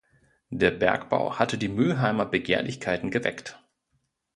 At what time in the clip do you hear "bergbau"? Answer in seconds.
0.71-1.37